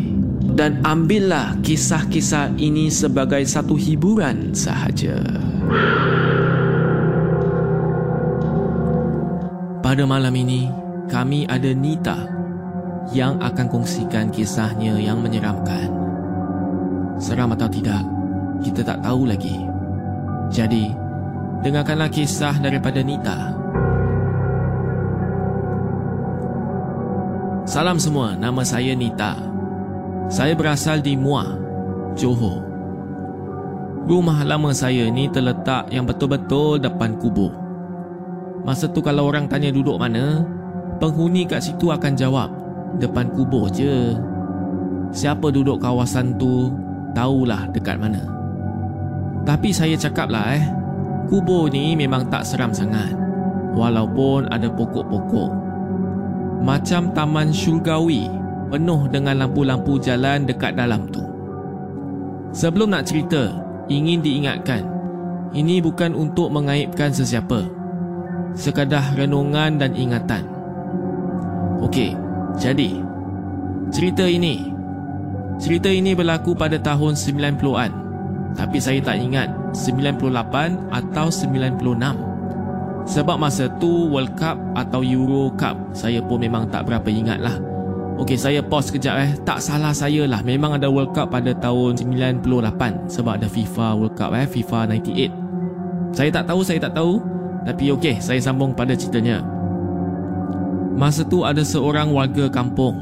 Dan 0.51 0.83
ambillah 0.83 1.57
kisah-kisah 1.63 2.59
ini 2.59 2.91
sebagai 2.91 3.41
satu 3.47 3.79
hiburan 3.79 4.51
sahaja. 4.51 5.15
Pada 9.81 10.03
malam 10.07 10.31
ini, 10.37 10.71
kami 11.11 11.43
ada 11.47 11.71
Nita 11.75 12.19
yang 13.11 13.39
akan 13.43 13.67
kongsikan 13.67 14.31
kisahnya 14.31 14.95
yang 14.99 15.19
menyeramkan. 15.19 15.91
Seram 17.19 17.51
atau 17.51 17.67
tidak, 17.67 18.03
kita 18.63 18.87
tak 18.87 19.03
tahu 19.03 19.27
lagi. 19.27 19.67
Jadi, 20.47 20.91
dengarkanlah 21.65 22.07
kisah 22.07 22.55
daripada 22.59 23.03
Nita. 23.03 23.51
Salam 27.67 27.99
semua, 27.99 28.39
nama 28.39 28.63
saya 28.63 28.95
Nita. 28.95 29.50
Saya 30.31 30.55
berasal 30.55 31.03
di 31.03 31.19
Muar, 31.19 31.59
Johor. 32.15 32.63
Rumah 34.07 34.47
lama 34.47 34.71
saya 34.71 35.11
ni 35.11 35.27
terletak 35.27 35.91
yang 35.91 36.07
betul-betul 36.07 36.79
depan 36.79 37.19
kubur. 37.19 37.51
Masa 38.63 38.87
tu 38.87 39.03
kalau 39.03 39.27
orang 39.27 39.51
tanya 39.51 39.75
duduk 39.75 39.99
mana, 39.99 40.47
penghuni 41.03 41.43
kat 41.43 41.59
situ 41.59 41.91
akan 41.91 42.15
jawab, 42.15 42.47
depan 42.95 43.27
kubur 43.35 43.67
je. 43.75 44.15
Siapa 45.11 45.51
duduk 45.51 45.83
kawasan 45.83 46.39
tu 46.39 46.71
tahulah 47.11 47.67
dekat 47.75 47.99
mana. 47.99 48.23
Tapi 49.43 49.75
saya 49.75 49.99
cakaplah 49.99 50.55
eh, 50.55 50.63
kubur 51.27 51.67
ni 51.67 51.91
memang 51.99 52.31
tak 52.31 52.47
seram 52.47 52.71
sangat. 52.71 53.11
Walaupun 53.75 54.47
ada 54.47 54.71
pokok-pokok. 54.71 55.51
Macam 56.63 57.11
taman 57.11 57.51
syurgawi, 57.51 58.31
penuh 58.71 59.11
dengan 59.11 59.43
lampu-lampu 59.43 59.99
jalan 59.99 60.47
dekat 60.47 60.79
dalam 60.79 61.11
tu. 61.11 61.21
Sebelum 62.55 62.95
nak 62.95 63.11
cerita, 63.11 63.51
ingin 63.91 64.23
diingatkan, 64.23 64.87
ini 65.51 65.83
bukan 65.83 66.15
untuk 66.15 66.47
mengaibkan 66.55 67.11
sesiapa. 67.11 67.67
Sekadar 68.55 69.15
renungan 69.15 69.79
dan 69.79 69.91
ingatan. 69.95 70.47
Okey, 71.83 72.15
jadi 72.59 72.99
cerita 73.91 74.27
ini 74.27 74.71
Cerita 75.61 75.93
ini 75.93 76.17
berlaku 76.17 76.57
pada 76.57 76.77
tahun 76.81 77.13
90-an 77.13 77.91
Tapi 78.57 78.77
saya 78.81 78.97
tak 79.01 79.17
ingat 79.21 79.49
98 79.77 80.89
atau 80.89 81.27
96 81.29 83.05
Sebab 83.05 83.37
masa 83.37 83.69
tu 83.77 84.09
World 84.09 84.33
Cup 84.37 84.57
atau 84.73 85.05
Euro 85.05 85.53
Cup 85.53 85.77
Saya 85.93 86.21
pun 86.21 86.41
memang 86.41 86.65
tak 86.69 86.89
berapa 86.89 87.05
ingat 87.09 87.39
lah 87.41 87.70
Okey 88.21 88.37
saya 88.37 88.61
pause 88.61 88.93
kejap 88.93 89.17
eh. 89.17 89.33
Tak 89.41 89.57
salah 89.57 89.89
saya 89.97 90.29
lah. 90.29 90.45
Memang 90.45 90.77
ada 90.77 90.85
World 90.85 91.17
Cup 91.17 91.33
pada 91.33 91.57
tahun 91.57 91.97
98 91.97 93.09
Sebab 93.09 93.41
ada 93.41 93.49
FIFA 93.49 93.97
World 93.97 94.13
Cup 94.13 94.37
eh. 94.37 94.45
FIFA 94.45 94.93
98 94.93 96.13
Saya 96.13 96.29
tak 96.29 96.45
tahu 96.45 96.61
saya 96.61 96.77
tak 96.85 96.93
tahu. 96.93 97.17
Tapi 97.65 97.93
okey 97.97 98.21
saya 98.21 98.37
sambung 98.37 98.77
pada 98.77 98.93
ceritanya. 98.93 99.41
Masa 100.93 101.25
tu 101.25 101.41
ada 101.41 101.65
seorang 101.65 102.13
warga 102.13 102.45
kampung. 102.45 103.01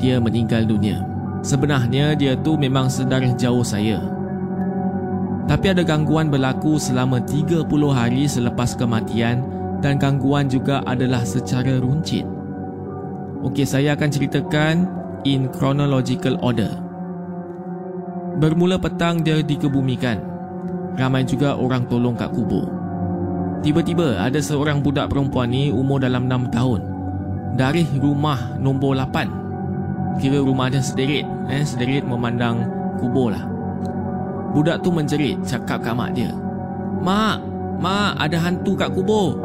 Dia 0.00 0.16
meninggal 0.16 0.64
dunia. 0.64 1.04
Sebenarnya 1.44 2.16
dia 2.16 2.32
tu 2.40 2.56
memang 2.56 2.88
sedar 2.88 3.20
jauh 3.36 3.64
saya. 3.64 4.00
Tapi 5.48 5.66
ada 5.74 5.82
gangguan 5.84 6.32
berlaku 6.32 6.80
selama 6.80 7.20
30 7.24 7.66
hari 7.92 8.24
selepas 8.24 8.72
kematian 8.72 9.44
dan 9.84 10.00
gangguan 10.00 10.48
juga 10.48 10.80
adalah 10.86 11.26
secara 11.26 11.76
runcit. 11.80 12.39
Okey, 13.40 13.64
saya 13.64 13.96
akan 13.96 14.08
ceritakan 14.12 14.74
in 15.24 15.48
chronological 15.48 16.36
order. 16.44 16.68
Bermula 18.36 18.76
petang 18.76 19.24
dia 19.24 19.40
dikebumikan. 19.40 20.20
Ramai 20.96 21.24
juga 21.24 21.56
orang 21.56 21.88
tolong 21.88 22.16
kat 22.16 22.32
kubur. 22.36 22.68
Tiba-tiba 23.60 24.20
ada 24.20 24.40
seorang 24.40 24.80
budak 24.84 25.12
perempuan 25.12 25.52
ni 25.52 25.68
umur 25.72 26.00
dalam 26.00 26.28
6 26.28 26.52
tahun. 26.52 26.80
Dari 27.50 27.82
rumah 27.98 28.54
nombor 28.62 28.94
8 28.94 30.22
Kira 30.22 30.38
rumah 30.38 30.70
dia 30.70 30.78
sederit 30.78 31.26
eh, 31.50 31.66
Sederit 31.66 32.06
memandang 32.06 32.62
kubur 33.02 33.34
lah 33.34 33.42
Budak 34.54 34.86
tu 34.86 34.94
menjerit 34.94 35.42
Cakap 35.42 35.82
kat 35.82 35.94
mak 35.94 36.14
dia 36.14 36.30
Mak 37.02 37.42
Mak 37.82 38.22
ada 38.22 38.38
hantu 38.38 38.78
kat 38.78 38.94
kubur 38.94 39.42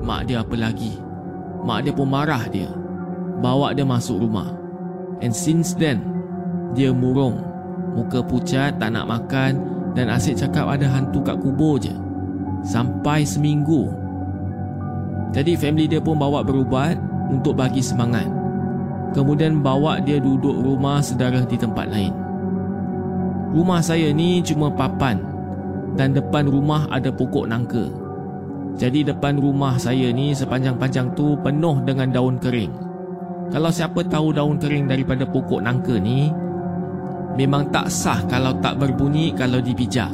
Mak 0.00 0.24
dia 0.28 0.40
apa 0.40 0.56
lagi 0.56 1.03
Mak 1.64 1.88
dia 1.88 1.92
pun 1.96 2.08
marah 2.12 2.44
dia. 2.52 2.68
Bawa 3.40 3.72
dia 3.72 3.88
masuk 3.88 4.20
rumah. 4.20 4.52
And 5.24 5.32
since 5.32 5.72
then 5.74 6.04
Dia 6.76 6.92
murung. 6.92 7.40
Muka 7.96 8.20
pucat 8.20 8.76
tak 8.76 8.90
nak 8.90 9.06
makan 9.06 9.52
Dan 9.94 10.10
asyik 10.10 10.36
cakap 10.36 10.68
ada 10.68 10.84
hantu 10.92 11.24
kat 11.24 11.40
kubur 11.40 11.80
je. 11.80 11.92
Sampai 12.60 13.24
seminggu. 13.24 13.88
Jadi 15.32 15.56
family 15.56 15.88
dia 15.88 16.04
pun 16.04 16.20
bawa 16.20 16.44
berubat 16.44 17.00
Untuk 17.32 17.56
bagi 17.56 17.80
semangat. 17.80 18.28
Kemudian 19.16 19.64
bawa 19.64 20.02
dia 20.04 20.20
duduk 20.20 20.60
rumah 20.60 21.00
saudara 21.00 21.40
di 21.46 21.56
tempat 21.56 21.86
lain. 21.88 22.12
Rumah 23.54 23.80
saya 23.80 24.10
ni 24.10 24.42
cuma 24.42 24.68
papan. 24.68 25.22
Dan 25.94 26.10
depan 26.12 26.50
rumah 26.50 26.90
ada 26.90 27.14
pokok 27.14 27.46
nangka. 27.46 28.03
Jadi 28.74 29.06
depan 29.06 29.38
rumah 29.38 29.78
saya 29.78 30.10
ni 30.10 30.34
sepanjang-panjang 30.34 31.14
tu 31.14 31.38
penuh 31.38 31.78
dengan 31.86 32.10
daun 32.10 32.42
kering. 32.42 32.74
Kalau 33.54 33.70
siapa 33.70 34.02
tahu 34.02 34.34
daun 34.34 34.58
kering 34.58 34.90
daripada 34.90 35.22
pokok 35.22 35.62
nangka 35.62 35.94
ni, 35.94 36.26
memang 37.38 37.70
tak 37.70 37.86
sah 37.86 38.18
kalau 38.26 38.50
tak 38.58 38.74
berbunyi 38.82 39.30
kalau 39.30 39.62
dipijak. 39.62 40.10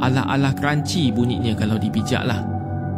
Alah-alah 0.00 0.56
crunchy 0.56 1.12
bunyinya 1.12 1.52
kalau 1.52 1.76
dipijak 1.76 2.24
lah. 2.24 2.40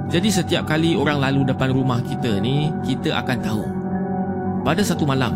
Jadi 0.08 0.30
setiap 0.30 0.68
kali 0.68 0.94
orang 0.94 1.18
lalu 1.18 1.48
depan 1.50 1.74
rumah 1.74 1.98
kita 1.98 2.38
ni, 2.38 2.70
kita 2.86 3.18
akan 3.18 3.38
tahu. 3.42 3.64
Pada 4.62 4.80
satu 4.84 5.02
malam, 5.02 5.34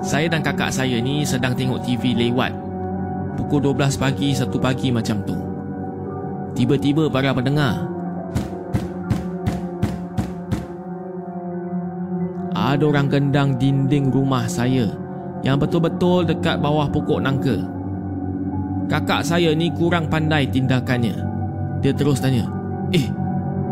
saya 0.00 0.26
dan 0.32 0.40
kakak 0.40 0.72
saya 0.72 0.96
ni 1.04 1.22
sedang 1.28 1.52
tengok 1.52 1.84
TV 1.84 2.16
lewat. 2.16 2.56
Pukul 3.36 3.60
12 3.60 4.00
pagi, 4.00 4.32
satu 4.32 4.56
pagi 4.56 4.88
macam 4.88 5.20
tu. 5.28 5.36
Tiba-tiba 6.56 7.12
para 7.12 7.30
pendengar, 7.36 7.86
ada 12.60 12.84
orang 12.84 13.08
gendang 13.08 13.56
dinding 13.56 14.12
rumah 14.12 14.44
saya 14.44 14.92
yang 15.40 15.56
betul-betul 15.56 16.28
dekat 16.28 16.60
bawah 16.60 16.84
pokok 16.92 17.20
nangka. 17.24 17.56
Kakak 18.90 19.22
saya 19.24 19.54
ni 19.54 19.72
kurang 19.72 20.10
pandai 20.10 20.44
tindakannya. 20.50 21.14
Dia 21.80 21.94
terus 21.94 22.20
tanya, 22.20 22.44
"Eh, 22.92 23.06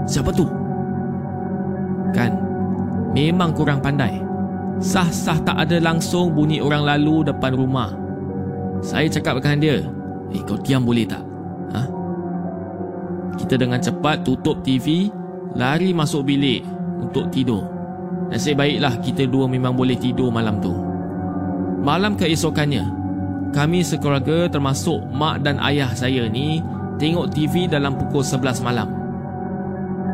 siapa 0.09 0.33
tu?" 0.33 0.47
Kan, 2.17 2.33
memang 3.13 3.53
kurang 3.53 3.85
pandai. 3.85 4.25
Sah-sah 4.79 5.43
tak 5.43 5.59
ada 5.59 5.77
langsung 5.83 6.33
bunyi 6.33 6.63
orang 6.63 6.87
lalu 6.87 7.27
depan 7.27 7.53
rumah. 7.53 7.91
Saya 8.81 9.11
cakap 9.11 9.43
dengan 9.43 9.59
dia, 9.59 9.77
"Eh, 10.33 10.41
kau 10.47 10.57
diam 10.57 10.87
boleh 10.87 11.05
tak?" 11.05 11.21
Ha? 11.75 11.83
Kita 13.37 13.59
dengan 13.59 13.83
cepat 13.83 14.23
tutup 14.23 14.63
TV, 14.63 15.11
lari 15.59 15.91
masuk 15.91 16.25
bilik 16.25 16.63
untuk 17.03 17.27
tidur. 17.35 17.78
Nasib 18.29 18.61
baiklah 18.61 19.01
kita 19.01 19.25
dua 19.25 19.49
memang 19.49 19.73
boleh 19.73 19.97
tidur 19.97 20.29
malam 20.29 20.61
tu. 20.61 20.73
Malam 21.81 22.13
keesokannya, 22.19 22.85
kami 23.57 23.81
sekeluarga 23.81 24.53
termasuk 24.53 25.01
mak 25.09 25.41
dan 25.41 25.57
ayah 25.65 25.89
saya 25.97 26.29
ni 26.29 26.61
tengok 27.01 27.33
TV 27.33 27.65
dalam 27.65 27.97
pukul 27.97 28.21
11 28.21 28.61
malam. 28.61 28.89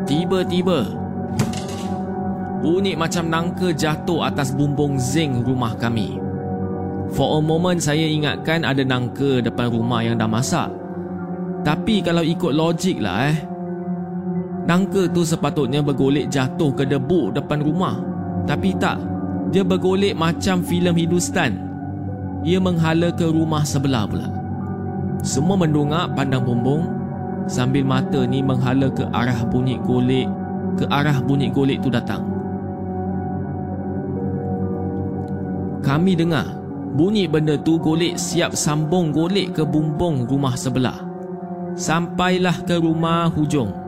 Tiba-tiba, 0.07 0.85
bunyi 2.63 2.95
macam 2.95 3.27
nangka 3.27 3.75
jatuh 3.75 4.23
atas 4.23 4.55
bumbung 4.55 4.95
zinc 4.95 5.43
rumah 5.43 5.75
kami. 5.75 6.21
For 7.11 7.37
a 7.37 7.39
moment 7.43 7.83
saya 7.83 8.05
ingatkan 8.07 8.63
ada 8.63 8.81
nangka 8.85 9.43
depan 9.43 9.73
rumah 9.73 10.05
yang 10.05 10.15
dah 10.15 10.29
masak. 10.29 10.71
Tapi 11.65 12.05
kalau 12.05 12.21
ikut 12.21 12.53
logik 12.53 13.01
lah 13.01 13.33
eh, 13.33 13.37
Nangka 14.65 15.05
tu 15.13 15.21
sepatutnya 15.21 15.85
bergolek 15.85 16.33
jatuh 16.33 16.73
ke 16.73 16.89
debu 16.89 17.37
depan 17.37 17.61
rumah. 17.61 18.01
Tapi 18.49 18.73
tak. 18.81 18.97
Dia 19.53 19.61
bergolek 19.61 20.17
macam 20.17 20.65
filem 20.65 20.97
Hindustan. 20.97 21.61
Ia 22.41 22.57
menghala 22.57 23.13
ke 23.13 23.29
rumah 23.29 23.61
sebelah 23.61 24.09
pula. 24.09 24.27
Semua 25.21 25.57
mendongak 25.57 26.17
pandang 26.17 26.45
bumbung 26.45 26.85
sambil 27.45 27.85
mata 27.85 28.25
ni 28.25 28.41
menghala 28.41 28.89
ke 28.89 29.05
arah 29.13 29.45
bunyi 29.49 29.77
golek 29.85 30.25
ke 30.81 30.85
arah 30.89 31.21
bunyi 31.21 31.53
golek 31.53 31.81
tu 31.85 31.93
datang. 31.93 32.25
Kami 35.85 36.17
dengar 36.17 36.57
bunyi 36.97 37.29
benda 37.29 37.53
tu 37.61 37.77
golek 37.77 38.17
siap 38.17 38.57
sambung 38.57 39.13
golek 39.13 39.53
ke 39.53 39.61
bumbung 39.61 40.25
rumah 40.25 40.57
sebelah. 40.57 41.05
Sampailah 41.77 42.65
ke 42.65 42.81
rumah 42.81 43.29
hujung. 43.29 43.84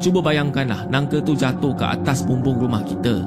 Cuba 0.00 0.24
bayangkanlah 0.24 0.88
nangka 0.88 1.20
tu 1.20 1.36
jatuh 1.36 1.76
ke 1.76 1.84
atas 1.84 2.24
bumbung 2.24 2.56
rumah 2.56 2.80
kita. 2.80 3.20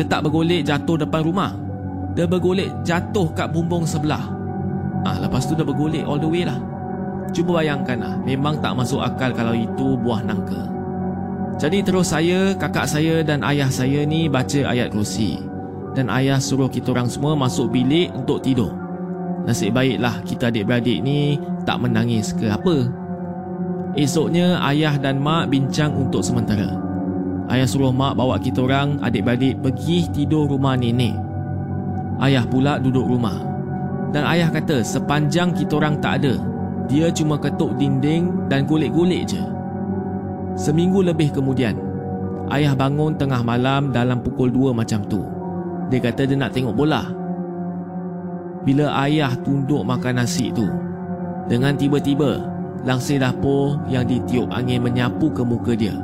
Dia 0.00 0.04
tak 0.08 0.24
bergolek 0.24 0.64
jatuh 0.64 0.96
depan 0.96 1.20
rumah. 1.20 1.52
Dia 2.16 2.24
bergolek 2.24 2.72
jatuh 2.88 3.28
kat 3.36 3.52
bumbung 3.52 3.84
sebelah. 3.84 4.24
Ah, 5.04 5.20
lepas 5.20 5.44
tu 5.44 5.52
dia 5.52 5.62
bergolek 5.62 6.08
all 6.08 6.16
the 6.16 6.24
way 6.24 6.48
lah. 6.48 6.56
Cuba 7.36 7.60
bayangkanlah, 7.60 8.24
memang 8.24 8.64
tak 8.64 8.72
masuk 8.72 9.04
akal 9.04 9.28
kalau 9.36 9.52
itu 9.52 9.92
buah 10.00 10.24
nangka. 10.24 10.72
Jadi 11.60 11.84
terus 11.84 12.12
saya, 12.12 12.56
kakak 12.56 12.88
saya 12.88 13.20
dan 13.20 13.44
ayah 13.44 13.68
saya 13.68 14.08
ni 14.08 14.24
baca 14.24 14.72
ayat 14.72 14.88
kursi. 14.88 15.36
Dan 15.92 16.08
ayah 16.08 16.40
suruh 16.40 16.68
kita 16.68 16.96
orang 16.96 17.12
semua 17.12 17.36
masuk 17.36 17.72
bilik 17.72 18.08
untuk 18.16 18.40
tidur. 18.40 18.72
Nasib 19.44 19.76
baiklah 19.76 20.20
kita 20.24 20.48
adik-beradik 20.48 21.00
ni 21.04 21.36
tak 21.68 21.80
menangis 21.80 22.32
ke 22.32 22.48
apa. 22.48 23.05
Esoknya 23.96 24.60
ayah 24.68 25.00
dan 25.00 25.24
mak 25.24 25.48
bincang 25.48 25.96
untuk 25.96 26.20
sementara. 26.20 26.76
Ayah 27.48 27.64
suruh 27.64 27.96
mak 27.96 28.12
bawa 28.12 28.36
kita 28.36 28.60
orang 28.60 29.00
adik-beradik 29.00 29.56
pergi 29.64 30.04
tidur 30.12 30.44
rumah 30.44 30.76
nenek. 30.76 31.16
Ayah 32.20 32.44
pula 32.44 32.76
duduk 32.76 33.08
rumah. 33.08 33.40
Dan 34.12 34.28
ayah 34.28 34.52
kata 34.52 34.84
sepanjang 34.84 35.56
kita 35.56 35.80
orang 35.80 35.96
tak 36.04 36.20
ada, 36.20 36.36
dia 36.84 37.08
cuma 37.08 37.40
ketuk 37.40 37.72
dinding 37.80 38.48
dan 38.52 38.68
golek-golek 38.68 39.32
je. 39.32 39.42
Seminggu 40.60 41.00
lebih 41.00 41.32
kemudian, 41.32 41.80
ayah 42.52 42.76
bangun 42.76 43.16
tengah 43.16 43.40
malam 43.40 43.96
dalam 43.96 44.20
pukul 44.20 44.52
2 44.52 44.76
macam 44.76 45.00
tu. 45.08 45.24
Dia 45.88 46.04
kata 46.04 46.28
dia 46.28 46.36
nak 46.36 46.52
tengok 46.52 46.76
bola. 46.76 47.04
Bila 48.60 48.92
ayah 49.08 49.32
tunduk 49.40 49.88
makan 49.88 50.20
nasi 50.20 50.52
tu, 50.52 50.68
dengan 51.46 51.78
tiba-tiba 51.78 52.55
langsir 52.86 53.18
dapur 53.18 53.82
yang 53.90 54.06
ditiup 54.06 54.46
angin 54.54 54.78
menyapu 54.78 55.26
ke 55.34 55.42
muka 55.42 55.74
dia. 55.74 55.98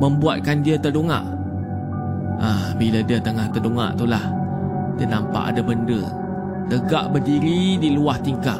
Membuatkan 0.00 0.64
dia 0.64 0.80
terdongak. 0.80 1.22
Ah 2.40 2.72
bila 2.80 3.04
dia 3.04 3.20
tengah 3.20 3.52
terdongak 3.52 3.96
itulah 3.96 4.24
dia 4.96 5.06
nampak 5.08 5.52
ada 5.52 5.60
benda 5.60 6.00
tegak 6.72 7.12
berdiri 7.12 7.76
di 7.76 7.92
luar 7.92 8.16
tingkap. 8.24 8.58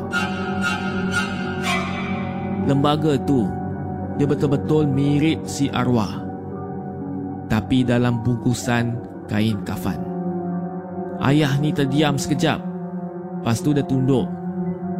Lembaga 2.69 3.17
tu 3.25 3.49
dia 4.21 4.29
betul-betul 4.29 4.85
mirip 4.89 5.49
si 5.49 5.73
arwah 5.73 6.25
tapi 7.49 7.89
dalam 7.89 8.21
bungkusan 8.21 8.97
kain 9.33 9.65
kafan. 9.65 10.01
Ayah 11.25 11.57
ni 11.57 11.73
terdiam 11.73 12.21
sekejap. 12.21 12.61
Lepas 13.41 13.65
tu 13.65 13.73
dia 13.73 13.87
tunduk 13.87 14.29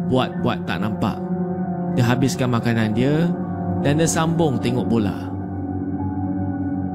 buat-buat 0.07 0.63
tak 0.63 0.79
nampak 0.81 1.26
dia 1.97 2.05
habiskan 2.05 2.53
makanan 2.53 2.93
dia 2.93 3.25
dan 3.81 3.97
dia 3.97 4.05
sambung 4.05 4.61
tengok 4.61 4.85
bola. 4.85 5.17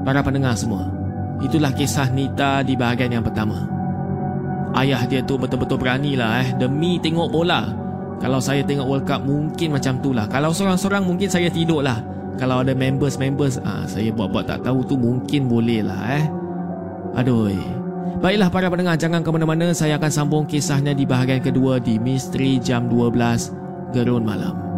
Para 0.07 0.23
pendengar 0.23 0.55
semua, 0.55 0.87
itulah 1.43 1.75
kisah 1.75 2.07
Nita 2.07 2.63
di 2.63 2.79
bahagian 2.79 3.19
yang 3.19 3.25
pertama. 3.27 3.67
Ayah 4.71 5.03
dia 5.03 5.19
tu 5.19 5.35
betul-betul 5.35 5.75
berani 5.75 6.15
lah 6.15 6.39
eh 6.39 6.55
demi 6.55 7.03
tengok 7.03 7.27
bola. 7.35 7.67
Kalau 8.23 8.39
saya 8.39 8.63
tengok 8.63 8.87
World 8.87 9.05
Cup 9.05 9.27
mungkin 9.27 9.75
macam 9.75 9.99
tu 9.99 10.15
lah. 10.15 10.23
Kalau 10.31 10.55
seorang-seorang 10.55 11.03
mungkin 11.03 11.27
saya 11.27 11.51
tidur 11.51 11.83
lah. 11.83 11.99
Kalau 12.39 12.63
ada 12.63 12.71
members-members 12.71 13.59
ah, 13.67 13.83
saya 13.83 14.09
buat-buat 14.15 14.47
tak 14.47 14.63
tahu 14.63 14.87
tu 14.87 14.95
mungkin 14.95 15.51
boleh 15.51 15.83
lah 15.83 15.99
eh. 16.15 16.25
Aduh. 17.19 17.51
Baiklah 18.23 18.47
para 18.47 18.71
pendengar 18.71 18.95
jangan 18.95 19.19
ke 19.19 19.29
mana-mana 19.35 19.75
saya 19.75 19.99
akan 19.99 20.07
sambung 20.07 20.43
kisahnya 20.47 20.95
di 20.95 21.03
bahagian 21.03 21.43
kedua 21.43 21.83
di 21.83 21.99
Misteri 21.99 22.55
Jam 22.55 22.87
12 22.87 23.91
Gerun 23.91 24.23
Malam. 24.23 24.72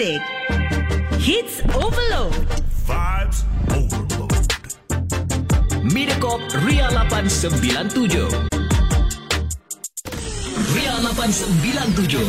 Music, 0.00 0.22
hits 1.20 1.60
overload. 1.76 2.32
Vibes 2.88 3.44
overload. 3.68 4.32
Mediacorp 5.92 6.40
Ria 6.64 6.88
897. 6.88 7.60
Ria 10.72 10.96
897. 11.04 12.24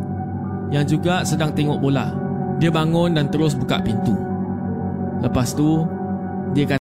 Yang 0.71 0.95
juga 0.95 1.27
sedang 1.27 1.51
tengok 1.51 1.83
bola. 1.83 2.15
Dia 2.63 2.71
bangun 2.71 3.19
dan 3.19 3.35
terus 3.35 3.59
buka 3.59 3.83
pintu. 3.83 4.15
Lepas 5.27 5.59
tu, 5.59 5.83
dia 6.55 6.71
kata 6.71 6.79